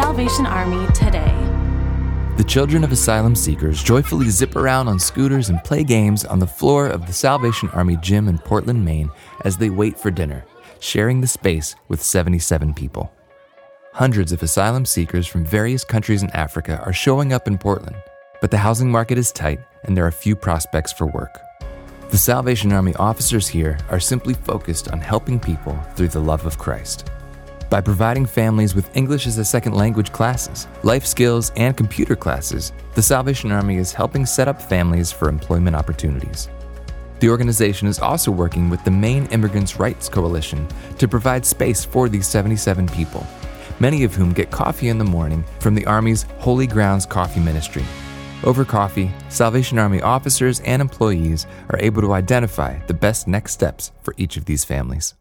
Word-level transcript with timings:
Salvation 0.00 0.46
Army 0.46 0.90
today. 0.94 1.34
The 2.38 2.44
children 2.44 2.84
of 2.84 2.90
asylum 2.90 3.36
seekers 3.36 3.82
joyfully 3.82 4.30
zip 4.30 4.56
around 4.56 4.88
on 4.88 4.98
scooters 4.98 5.50
and 5.50 5.62
play 5.62 5.84
games 5.84 6.24
on 6.24 6.38
the 6.38 6.46
floor 6.46 6.86
of 6.86 7.06
the 7.06 7.12
Salvation 7.12 7.68
Army 7.74 7.98
gym 8.00 8.26
in 8.26 8.38
Portland, 8.38 8.82
Maine, 8.82 9.10
as 9.44 9.58
they 9.58 9.68
wait 9.68 9.98
for 9.98 10.10
dinner, 10.10 10.46
sharing 10.78 11.20
the 11.20 11.26
space 11.26 11.76
with 11.88 12.02
77 12.02 12.72
people. 12.72 13.12
Hundreds 13.92 14.32
of 14.32 14.42
asylum 14.42 14.86
seekers 14.86 15.26
from 15.26 15.44
various 15.44 15.84
countries 15.84 16.22
in 16.22 16.30
Africa 16.30 16.82
are 16.86 16.94
showing 16.94 17.34
up 17.34 17.46
in 17.46 17.58
Portland, 17.58 17.96
but 18.40 18.50
the 18.50 18.56
housing 18.56 18.90
market 18.90 19.18
is 19.18 19.30
tight 19.30 19.60
and 19.84 19.94
there 19.94 20.06
are 20.06 20.10
few 20.10 20.34
prospects 20.34 20.94
for 20.94 21.08
work. 21.08 21.38
The 22.08 22.16
Salvation 22.16 22.72
Army 22.72 22.94
officers 22.94 23.46
here 23.46 23.76
are 23.90 24.00
simply 24.00 24.32
focused 24.32 24.90
on 24.90 24.98
helping 24.98 25.38
people 25.38 25.78
through 25.94 26.08
the 26.08 26.20
love 26.20 26.46
of 26.46 26.56
Christ. 26.56 27.10
By 27.70 27.80
providing 27.80 28.26
families 28.26 28.74
with 28.74 28.94
English 28.96 29.28
as 29.28 29.38
a 29.38 29.44
second 29.44 29.74
language 29.74 30.10
classes, 30.10 30.66
life 30.82 31.06
skills, 31.06 31.52
and 31.54 31.76
computer 31.76 32.16
classes, 32.16 32.72
the 32.96 33.02
Salvation 33.02 33.52
Army 33.52 33.76
is 33.76 33.92
helping 33.92 34.26
set 34.26 34.48
up 34.48 34.60
families 34.60 35.12
for 35.12 35.28
employment 35.28 35.76
opportunities. 35.76 36.48
The 37.20 37.28
organization 37.28 37.86
is 37.86 38.00
also 38.00 38.32
working 38.32 38.70
with 38.70 38.82
the 38.82 38.90
Maine 38.90 39.26
Immigrants' 39.26 39.78
Rights 39.78 40.08
Coalition 40.08 40.66
to 40.98 41.06
provide 41.06 41.46
space 41.46 41.84
for 41.84 42.08
these 42.08 42.26
77 42.26 42.88
people, 42.88 43.24
many 43.78 44.02
of 44.02 44.16
whom 44.16 44.32
get 44.32 44.50
coffee 44.50 44.88
in 44.88 44.98
the 44.98 45.04
morning 45.04 45.44
from 45.60 45.76
the 45.76 45.86
Army's 45.86 46.22
Holy 46.38 46.66
Grounds 46.66 47.06
Coffee 47.06 47.38
Ministry. 47.38 47.84
Over 48.42 48.64
coffee, 48.64 49.12
Salvation 49.28 49.78
Army 49.78 50.02
officers 50.02 50.58
and 50.60 50.82
employees 50.82 51.46
are 51.68 51.78
able 51.78 52.02
to 52.02 52.14
identify 52.14 52.84
the 52.86 52.94
best 52.94 53.28
next 53.28 53.52
steps 53.52 53.92
for 54.02 54.12
each 54.16 54.36
of 54.36 54.46
these 54.46 54.64
families. 54.64 55.14